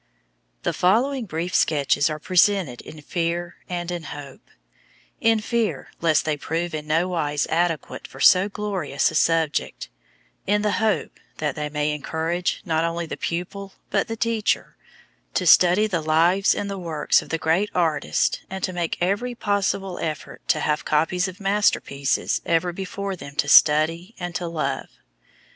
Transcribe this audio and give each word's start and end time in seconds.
The 0.63 0.73
following 0.73 1.27
brief 1.27 1.53
sketches 1.53 2.09
are 2.09 2.17
presented 2.17 2.81
in 2.81 3.03
fear 3.03 3.57
and 3.69 3.91
in 3.91 4.05
hope 4.05 4.49
in 5.19 5.41
fear 5.41 5.91
lest 6.01 6.25
they 6.25 6.35
prove 6.37 6.73
in 6.73 6.87
no 6.87 7.07
wise 7.07 7.45
adequate 7.51 8.07
for 8.07 8.19
so 8.19 8.49
glorious 8.49 9.11
a 9.11 9.13
subject; 9.13 9.89
in 10.47 10.63
the 10.63 10.71
hope 10.81 11.19
that 11.37 11.53
they 11.53 11.69
may 11.69 11.93
encourage 11.93 12.63
not 12.65 12.83
only 12.83 13.05
the 13.05 13.15
pupil, 13.15 13.73
but 13.91 14.07
the 14.07 14.15
teacher, 14.15 14.75
to 15.35 15.45
study 15.45 15.85
the 15.85 16.01
lives 16.01 16.55
and 16.55 16.67
the 16.67 16.79
works 16.79 17.21
of 17.21 17.29
the 17.29 17.37
great 17.37 17.69
artists 17.75 18.39
and 18.49 18.63
to 18.63 18.73
make 18.73 18.97
every 19.01 19.35
possible 19.35 19.99
effort 19.99 20.41
to 20.47 20.61
have 20.61 20.83
copies 20.83 21.27
of 21.27 21.39
masterpieces 21.39 22.41
ever 22.43 22.73
before 22.73 23.15
them 23.15 23.35
to 23.35 23.47
study 23.47 24.15
and 24.19 24.33
to 24.33 24.47
love. 24.47 24.89